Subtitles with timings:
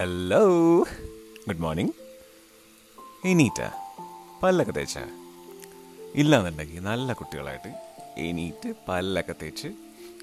[0.00, 0.48] Hello
[1.46, 1.92] good morning
[3.26, 3.68] എണീറ്റ.
[4.42, 4.98] പല്ലൊക്കെ തേച്ച.
[6.14, 7.74] ഇല്ലാന്നുണ്ടെങ്കിൽ നല്ല കുട്ടികളായിട്ട്
[8.20, 9.68] എണീറ്റ് പല്ലൊക്കെ തേച്ച്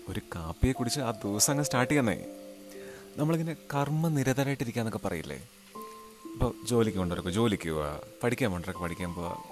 [0.10, 2.26] ഒരു കാപ്പിയെ കുടിച്ച് ആ ദിവസം അങ്ങ് സ്റ്റാർട്ട് ചെയ്യുന്നേ.
[3.18, 5.50] നമ്മളിങ്ങനെ കർമ്മ നിരതരായിട്ടിരിക്കാന്നൊക്കെ പറയില്ലേ?
[6.34, 9.44] ഇപ്പോൾ ജോലിക്ക് കൊണ്ടുവരൊക്കെ ജോലിക്ക് പോവുക പഠിക്കാൻ കൊണ്ടുവരൊക്കെ പഠിക്കാൻ പോവുക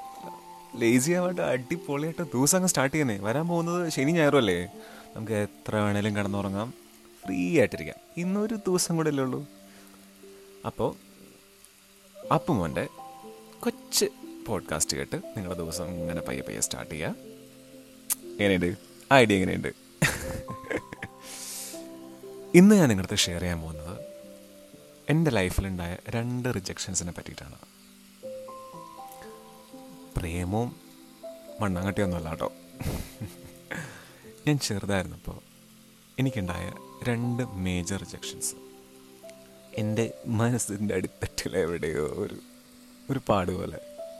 [0.76, 3.20] ലേസി ആവാണ്ട് അടിപൊളിയായിട്ട് ദിവസം അങ്ങ് സ്റ്റാർട്ട് ചെയ്യുന്നേ.
[3.20, 4.66] വരാൻ പോകുന്നത് ശനി ഞായറുമല്ലേ
[5.16, 6.74] നമുക്ക് എത്ര വേണേലും കിടന്നുറങ്ങാം.
[7.26, 7.96] ഫ്രീ ആയിട്ടിരിക്കാം.
[8.18, 9.48] ഇന്നൊരു ദിവസം കൂടെ അല്ലേ ഉള്ളൂ.
[10.66, 10.96] അപ്പോൾ
[12.32, 12.88] അപ്പുമോന്റെ
[13.60, 14.06] കൊച്ച്
[14.48, 17.16] പോഡ്കാസ്റ്റ് കേട്ട് നിങ്ങളുടെ ദിവസം ഇങ്ങനെ പയ്യെ പയ്യെ സ്റ്റാർട്ട് ചെയ്യുക
[18.40, 18.78] എങ്ങനെയുണ്ട്?
[19.14, 19.68] ഐഡിയ എങ്ങനെയുണ്ട്?
[22.56, 24.06] ഇന്ന് ഞാൻ നിങ്ങളുടെ ഷെയർ ചെയ്യാൻ പോകുന്നത്
[25.10, 27.56] എന്റെ ലൈഫിലുണ്ടായ രണ്ട് റിജക്ഷൻസിനെ പറ്റിയിട്ടാണ്.
[30.18, 30.76] പ്രേമവും
[31.60, 32.52] മണ്ണാങ്കട്ടിയൊന്നുമല്ല കേട്ടോ.
[34.48, 35.40] ഞാൻ ചെറുതായിരുന്നപ്പോൾ
[36.20, 36.72] എനിക്കുണ്ടായ
[37.04, 38.69] രണ്ട് മേജർ റിജക്ഷൻസ്
[39.80, 42.36] എന്റെ മനസ്സിന്റെ അടിത്തട്ടിൽ എവിടെയോ ഒരു
[43.10, 43.80] ഒരു പാട് പോലെ.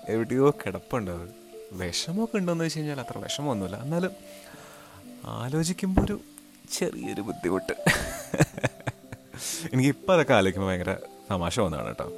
[0.10, 1.12] എവിടെയോ കിടപ്പുണ്ട്.
[1.12, 1.36] അത്
[1.72, 3.78] വിഷമമൊക്കെ ഉണ്ടോയെന്ന് വെച്ച് കഴിഞ്ഞാൽ അത്ര വിഷമമൊന്നുമില്ല.
[3.78, 4.12] എന്നാലും
[5.26, 6.22] ആലോചിക്കുമ്പോൾ ഒരു
[6.72, 7.74] ചെറിയൊരു ബുദ്ധിമുട്ട്.
[9.74, 10.98] എനിക്ക് ഇപ്പോൾ അതൊക്കെ ആലോചിക്കുമ്പോൾ ഭയങ്കര
[11.32, 12.12] തമാശ വന്നതാണ് കേട്ടോ.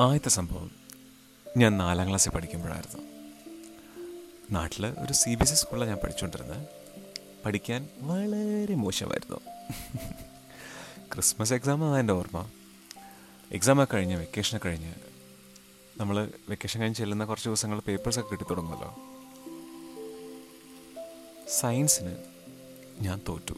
[0.00, 0.70] ആദ്യത്തെ സംഭവം
[1.56, 3.04] ഞാൻ നാലാം ക്ലാസ്സിൽ പഠിക്കുമ്പോഴായിരുന്നു.
[4.50, 6.66] നാട്ടിൽ ഒരു സി ബി എസ് ഇ സ്കൂളിലാണ് ഞാൻ പഠിച്ചുകൊണ്ടിരുന്നത്.
[7.44, 9.40] പഠിക്കാൻ വളരെ മോശമായിരുന്നു.
[11.14, 12.50] ക്രിസ്മസ് എക്സാമാണ് എന്റെ ഓർമ്മ.
[13.52, 14.94] എക്സാമൊക്കെ കഴിഞ്ഞ് വെക്കേഷനൊക്കെ കഴിഞ്ഞ്.
[15.96, 18.96] നമ്മൾ വെക്കേഷൻ കഴിഞ്ഞ് ചെല്ലുന്ന കുറച്ച് ദിവസങ്ങൾ പേപ്പേഴ്സൊക്കെ കിട്ടി തുടങ്ങുമല്ലോ.
[21.48, 22.16] സയൻസിന്
[23.00, 23.54] ഞാൻ തോറ്റു.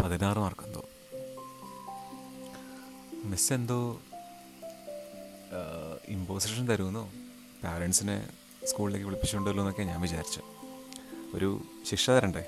[0.00, 0.84] പതിനാറ് മാർക്ക് എന്തോ.
[3.24, 4.00] മിസ് എന്തോ
[6.08, 7.12] ഇമ്പോസിഷൻ തരുമെന്നോ?
[7.64, 8.28] പാരൻസിനെ
[8.64, 10.42] സ്കൂളിലേക്ക് വിളിപ്പിച്ചുകൊണ്ടല്ലോ എന്നൊക്കെ ഞാൻ വിചാരിച്ചു.
[11.34, 12.44] ഒരു ശിക്ഷ തരണ്ടേ?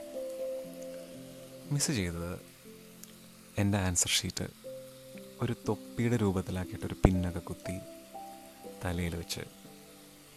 [1.73, 2.50] മിസ് ചെയ്തത്
[3.59, 4.49] എന്റെ ആൻസർ ഷീറ്റ്
[5.43, 7.79] ഒരു തൊപ്പിയുടെ രൂപത്തിലാക്കിയിട്ടൊരു പിന്നൊക്കെ കുത്തി
[8.85, 9.41] തലയിൽ വെച്ച്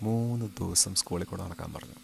[0.02, 1.96] മൂന്ന് ദിവസം സ്കൂളിൽ കൂടെ നടക്കാൻ പറഞ്ഞു.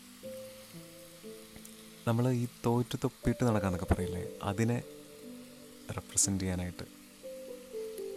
[2.08, 4.28] നമ്മൾ ഈ തോറ്റ് തൊപ്പിയിട്ട് നടക്കാന്നൊക്കെ പറയില്ലേ?
[4.44, 4.84] അതിനെ
[5.92, 6.84] റെപ്രസെന്റ് ചെയ്യാനായിട്ട്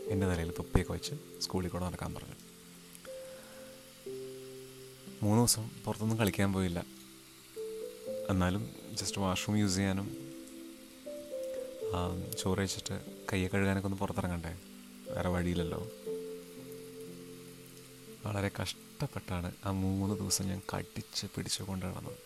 [0.09, 2.34] എന്റെ തലയിൽ തൊപ്പിയൊക്കെ വെച്ച് സ്കൂളിൽ കൂടെ നടക്കാൻ പറഞ്ഞു.
[5.22, 6.84] മൂന്ന് ദിവസം പുറത്തൊന്നും കളിക്കാൻ പോയില്ല.
[8.30, 10.31] എന്നാലും ജസ്റ്റ് വാഷ്റൂം യൂസ് ചെയ്യാനും
[12.38, 13.00] ചോറ് വെച്ചിട്ട്
[13.32, 14.58] കയ്യെ കഴുകാനൊക്കെ ഒന്ന് പുറത്തിറങ്ങണ്ടേ?
[15.08, 15.91] വേറെ വഴിയില്ലല്ലോ.
[18.26, 22.19] വളരെ കഷ്ടപ്പെട്ടാണ് ആ മൂന്ന് ദിവസം ഞാൻ കടിച്ച് പിടിച്ച് കൊണ്ട് നടന്നത്.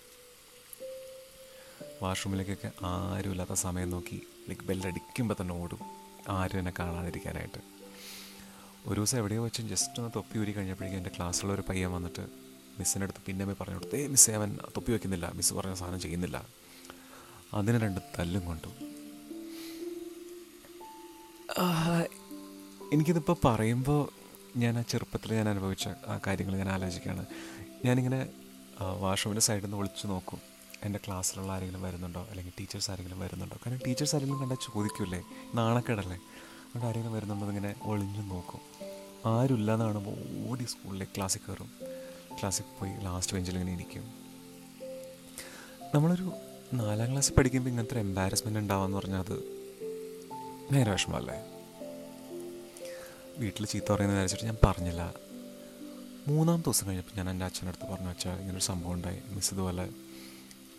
[2.03, 5.79] വാഷ്റൂമിലേക്കൊക്കെ ആരുമില്ലാത്ത സമയം നോക്കി ലൈക്ക് ബെല്ലടിക്കുമ്പോൾ തന്നെ ഓടും.
[6.29, 7.59] ആരും എന്നെ കാണാതിരിക്കാനായിട്ട്.
[8.87, 12.27] ഒരു ദിവസം എവിടെയോ വെച്ചും ജസ്റ്റ് ഒന്ന് തൊപ്പി ഊരി കഴിഞ്ഞപ്പോഴേക്കും എന്റെ ക്ലാസ്സിലുള്ള ഒരു പയ്യൻ വന്നിട്ട്
[12.79, 16.47] മിസ്സിന്റെ അടുത്ത് പിന്നെ പറഞ്ഞു കൊടുത്ത് ഏ മിസ്സേ അവൻ തൊപ്പി വയ്ക്കുന്നില്ല മിസ്സ് പറഞ്ഞ സാധനം ചെയ്യുന്നില്ല.
[17.55, 18.86] അതിന് രണ്ട് തല്ലും കൊണ്ടു.
[22.93, 24.09] എനിക്കിതിപ്പോൾ പറയുമ്പോൾ
[24.59, 27.27] ഞാൻ ആ ചെറുപ്പത്തിൽ ഞാൻ അനുഭവിച്ച ആ കാര്യങ്ങൾ ഞാൻ ആലോചിക്കുകയാണ്.
[27.85, 28.29] ഞാനിങ്ങനെ
[29.01, 30.39] വാഷ്റൂമിന്റെ സൈഡിൽ നിന്ന് വിളിച്ച് നോക്കും.
[30.83, 32.27] എന്റെ ക്ലാസ്സിലുള്ള ആരെങ്കിലും വരുന്നുണ്ടോ?
[32.31, 33.57] അല്ലെങ്കിൽ ടീച്ചേഴ്സ് ആരെങ്കിലും വരുന്നുണ്ടോ?
[33.67, 35.23] കാരണം ടീച്ചേഴ്സ് ആരെങ്കിലും കണ്ടാൽ ചോദിക്കൂലേ
[35.55, 36.17] നാണക്കേടല്ലേ?
[36.17, 38.61] അതുകൊണ്ട് ആരെങ്കിലും വരുന്നുണ്ടോ ഇങ്ങനെ ഒളിഞ്ഞു നോക്കും.
[39.27, 41.71] ആരുമില്ല എന്ന് കാണുമ്പോൾ ഓടി സ്കൂളിലേക്ക് ക്ലാസ്സിൽ കയറും.
[42.41, 44.03] ക്ലാസ്സിൽ പോയി ലാസ്റ്റ് ബെഞ്ചിൽ ഇങ്ങനെ ഇരിക്കും.
[45.95, 46.33] നമ്മളൊരു
[46.75, 49.56] നാലാം ക്ലാസ്സിൽ പഠിക്കുമ്പോൾ ഇങ്ങനത്തെ എംബാരസ്മെന്റ് ഉണ്ടാവാന്ന് പറഞ്ഞാൽ അത്
[50.73, 51.37] നേരെ വിഷമമല്ലേ
[53.41, 55.03] വീട്ടിൽ ചീത്ത പറയുന്നത് വിചാരിച്ചിട്ട് ഞാൻ പറഞ്ഞില്ല.
[56.29, 59.21] മൂന്നാം ദിവസം കഴിഞ്ഞപ്പോൾ ഞാൻ എന്റെ അച്ഛന്റെ അടുത്ത് പറഞ്ഞു വെച്ചാൽ ഇങ്ങനൊരു സംഭവം ഉണ്ടായി.
[59.35, 59.85] മിസ് ഇതുപോലെ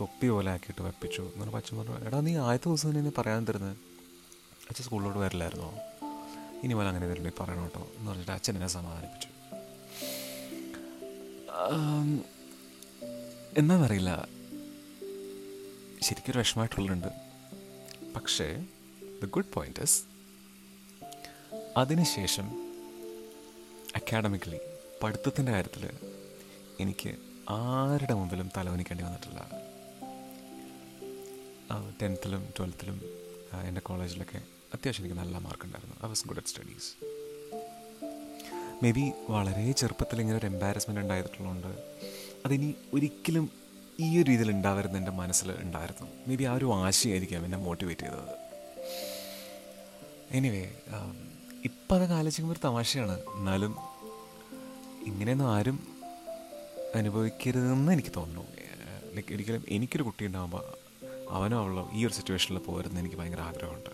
[0.01, 1.23] തൊപ്പി പോലെ ആക്കിയിട്ട് വെപ്പിച്ചു.
[1.33, 3.75] അങ്ങനെ അച്ഛൻ പറഞ്ഞു എടാ നീ ആദ്യത്തെ ദിവസം തന്നെ പറയാൻ തരുന്നത്
[4.69, 5.69] അച്ഛൻ സ്കൂളിലോട്ട് വരില്ലായിരുന്നോ?
[6.63, 9.29] ഇനി പോലെ അങ്ങനെ വരില്ലേ പറയണം കേട്ടോ എന്ന് പറഞ്ഞിട്ട് അച്ഛൻ എന്നെ സമാധാനിപ്പിച്ചു.
[13.59, 14.11] എന്താണെന്നറിയില്ല
[16.01, 17.07] ശരിക്കൊരു വിഷമമായിട്ടുള്ളുണ്ട്
[18.15, 18.47] പക്ഷേ
[19.23, 20.03] ദ ഗുഡ് പോയിന്റ് ഇസ്
[21.77, 22.47] അതിനുശേഷം
[23.95, 24.59] അക്കാഡമിക്കലി
[25.03, 25.89] പഠിത്തത്തിന്റെ കാര്യത്തിൽ
[26.79, 27.15] എനിക്ക്
[27.49, 29.39] ആരുടെ മുമ്പിലും തലവനിക്കേണ്ടി വന്നിട്ടില്ല.
[32.01, 33.01] ടെൻത്തിലും ട്വൽത്തിലും
[33.67, 34.37] എന്റെ കോളേജിലൊക്കെ
[34.73, 35.95] അത്യാവശ്യം എനിക്ക് നല്ല മാർക്ക് ഉണ്ടായിരുന്നു.
[36.05, 36.89] I was good at studies
[38.91, 41.67] maybe വളരെ ചെറുപ്പത്തിൽ ഇങ്ങനെ ഒരു എംബാരസ്മെന്റ് ഉണ്ടായിട്ടുള്ളതുകൊണ്ട്
[42.45, 43.49] അതിനി ഒരിക്കലും
[43.99, 46.07] ഈ ഒരു രീതിയിൽ ഉണ്ടാവരുന്ന എന്റെ മനസ്സിൽ ഉണ്ടായിരുന്നു.
[46.27, 48.46] മേ ബി ആ ഒരു ആശയായിരിക്കാം എന്നെ മോട്ടിവേറ്റ് ചെയ്തത്.
[50.31, 50.69] എനിവേ
[51.65, 53.19] ഇപ്പം അതൊക്കെ ആലോചിക്കുമ്പോൾ ഒരു തമാശയാണ്.
[53.35, 53.75] എന്നാലും
[55.05, 55.87] ഇങ്ങനെയൊന്നും ആരും
[56.95, 58.43] അനുഭവിക്കരുതെന്ന് എനിക്ക് തോന്നുന്നു.
[59.13, 60.63] ലൈക്ക് ഒരിക്കലും എനിക്കൊരു കുട്ടി ഉണ്ടാകുമ്പോൾ
[61.29, 63.89] അവനോ അവളോ ഈ ഒരു സിറ്റുവേഷനിൽ പോരുന്ന എനിക്ക് ഭയങ്കര ആഗ്രഹമുണ്ട്.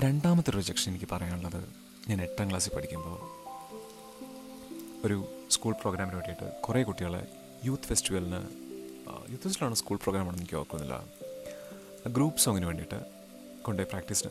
[0.00, 1.68] രണ്ടാമത്തെ റിജക്ഷൻ എനിക്ക് പറയാനുള്ളത്
[2.08, 3.18] ഞാൻ എട്ടാം ക്ലാസ്സിൽ പഠിക്കുമ്പോൾ
[5.06, 7.26] ഒരു സ്കൂൾ പ്രോഗ്രാമിന് വേണ്ടിയിട്ട് കുറേ കുട്ടികളെ
[7.64, 8.40] യൂത്ത് ഫെസ്റ്റിവലിന്
[9.30, 11.04] യൂത്ത് ഫെസ്റ്റിവലാണ് സ്കൂൾ പ്രോഗ്രാമാണെന്ന് എനിക്ക് ഓർക്കുന്നില്ല.
[12.08, 13.15] ഗ്രൂപ്പ് സോങ്ങിന് വേണ്ടിയിട്ട്
[13.68, 14.22] കൊണ്ടുപോയി പ്രാക്ടീസ്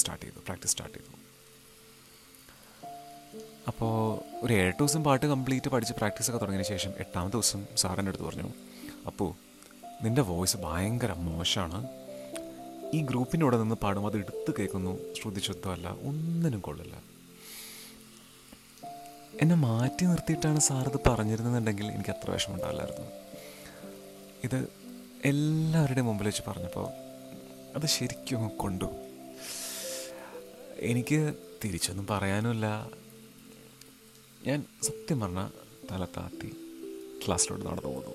[0.00, 1.12] സ്റ്റാർട്ട് ചെയ്തു പ്രാക്ടീസ് സ്റ്റാർട്ട് ചെയ്തു.
[3.70, 3.92] അപ്പോൾ
[4.44, 8.48] ഒരു ഏഴ് ദിവസം പാട്ട് കംപ്ലീറ്റ് പഠിച്ച് പ്രാക്ടീസൊക്കെ തുടങ്ങിയതിന് ശേഷം എട്ടാമത്തെ ദിവസം സാറിന്റെ അടുത്ത് പറഞ്ഞു
[9.08, 9.28] അപ്പോൾ
[10.04, 11.80] നിന്റെ വോയിസ് ഭയങ്കര മോശമാണ്
[12.96, 16.94] ഈ ഗ്രൂപ്പിന്റെ നിന്ന് പാടും അത് എടുത്ത് കേൾക്കുന്നു ശ്രുതിശുദ്ധമല്ല ഒന്നിനും കൊള്ളില്ല.
[19.42, 23.06] എന്നെ മാറ്റി നിർത്തിയിട്ടാണ് സാറിത് പറഞ്ഞിരുന്നെന്നുണ്ടെങ്കിൽ എനിക്ക് അത്ര വിഷമം ഉണ്ടാവില്ലായിരുന്നു.
[24.46, 24.58] ഇത്
[25.30, 26.86] എല്ലാവരുടെയും മുമ്പിൽ വെച്ച് പറഞ്ഞപ്പോൾ
[27.78, 28.88] അത് ശരിക്കും കൊണ്ടു.
[30.78, 31.34] എനിക്ക്
[31.64, 32.90] തിരിച്ചൊന്നും പറയാനുമില്ല.
[34.46, 35.48] ഞാൻ സത്യം പറഞ്ഞ
[35.90, 36.50] തല താത്തി
[37.26, 38.14] ക്ലാസ്സിലോട്ട് നടന്നു പോകുന്നു.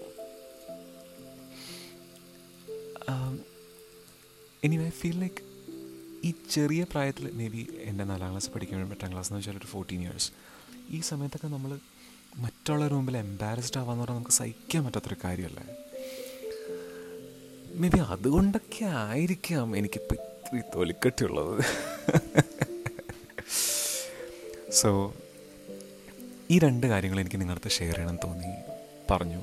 [4.63, 5.41] ഇനി ഐ ഫീൽ ലൈക്ക്
[6.27, 10.01] ഈ ചെറിയ പ്രായത്തിൽ മേ ബി എന്റെ നാലാം ക്ലാസ് പഠിക്കുമ്പോൾ എട്ടാം ക്ലാസ് എന്ന് വെച്ചാൽ ഒരു ഫോർട്ടീൻ
[10.01, 10.31] ഇയേഴ്സ്
[10.89, 11.79] ഈ സമയത്തൊക്കെ നമ്മൾ
[12.37, 15.63] മറ്റുള്ളവരുടെ മുമ്പിൽ എംബാരസ്ഡ് ആവാന്ന് പറഞ്ഞാൽ നമുക്ക് സഹിക്കാൻ പറ്റാത്തൊരു കാര്യമല്ലേ?
[17.75, 21.63] മേ ബി അതുകൊണ്ടൊക്കെ ആയിരിക്കാം എനിക്കിപ്പോൾ ഇത്തിരി തൊലിക്കെട്ടുള്ളത്.
[24.71, 25.13] സോ
[26.51, 28.53] ഈ രണ്ട് കാര്യങ്ങൾ എനിക്ക് നിങ്ങളടുത്ത് ഷെയർ ചെയ്യണം തോന്നി.
[29.11, 29.41] പറഞ്ഞു.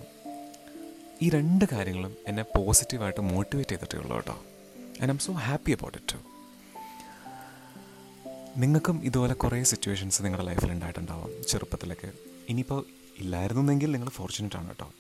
[1.23, 4.43] ഈ രണ്ട് കാര്യങ്ങളും എന്നെ പോസിറ്റീവായിട്ട് മോട്ടിവേറ്റ് ചെയ്തിട്ടേ ഉള്ളൂ കേട്ടോ.
[5.03, 6.19] I'm so happy about it
[8.57, 12.13] നിങ്ങൾക്കും ഇതുപോലെ കുറേ സിറ്റുവേഷൻസ് നിങ്ങളുടെ ലൈഫിൽ ഉണ്ടായിട്ടുണ്ടാവാം ചെറുപ്പത്തിലൊക്കെ.
[12.49, 12.85] ഇനിയിപ്പോൾ
[13.19, 14.93] ഇല്ലായിരുന്നെങ്കിൽ നിങ്ങൾ ഫോർച്ചുനേറ്റ് ആണ് കേട്ടോ.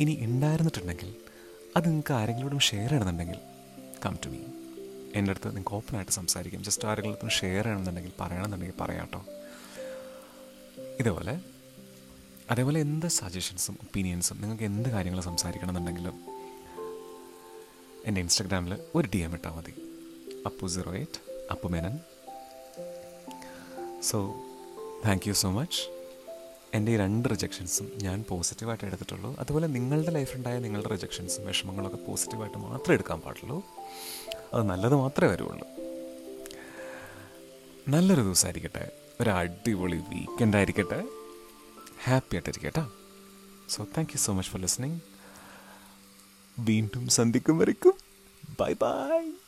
[0.00, 1.14] ഇനി ഉണ്ടായിരുന്നിട്ടുണ്ടെങ്കിൽ
[1.76, 3.38] അത് നിങ്ങൾക്ക് ആരെങ്കിലോടും ഷെയർ ചെയ്യണമെന്നുണ്ടെങ്കിൽ
[4.06, 4.38] കം ടു മീ
[5.14, 6.64] എന്റെ അടുത്ത് നിങ്ങൾക്ക് ഓപ്പൺ ആയിട്ട് സംസാരിക്കും.
[6.64, 9.24] ജസ്റ്റ് ആരെങ്കിലും ഷെയർ ചെയ്യണമെന്നുണ്ടെങ്കിൽ പറയണമെന്നുണ്ടെങ്കിൽ പറയാം കേട്ടോ
[11.00, 11.40] ഇതേപോലെ
[12.50, 16.24] അതേപോലെ എന്ത് സജഷൻസും ഒപ്പീനിയൻസും നിങ്ങൾക്ക് എന്ത് കാര്യങ്ങൾ സംസാരിക്കണമെന്നുണ്ടെങ്കിലും
[18.04, 19.74] എന്റെ ഇൻസ്റ്റഗ്രാമിൽ ഒരു ഡി എം ഇട്ടാൽ മതി.
[20.46, 21.20] Appu zero eight
[21.50, 21.98] Appu Menon.
[24.02, 24.18] So
[25.06, 26.01] thank you so much
[26.74, 29.36] എന്റെ ഈ രണ്ട് റിജക്ഷൻസും ഞാൻ പോസിറ്റീവായിട്ട് എടുത്തിട്ടുള്ളൂ.
[29.38, 33.64] അതുപോലെ നിങ്ങളുടെ ലൈഫിലുണ്ടായ നിങ്ങളുടെ റിജക്ഷൻസും വിഷമങ്ങളൊക്കെ പോസിറ്റീവായിട്ട് മാത്രമേ എടുക്കാൻ പാടുള്ളൂ.
[34.54, 35.66] അത് നല്ലത് മാത്രമേ വരുള്ളൂ
[37.88, 38.90] നല്ലൊരു ദിവസമായിരിക്കട്ടെ.
[39.20, 41.08] ഒരു അടിപൊളി വീക്കെൻഡ് ആയിരിക്കട്ടെ.
[42.04, 42.84] Happy ആയിട്ടിരിക്കട്ടെ
[43.68, 45.00] so thank you so much for listening
[46.58, 47.94] വീണ്ടും സന്ധിക്കും വരയ്ക്കും.
[48.60, 49.41] Bye bye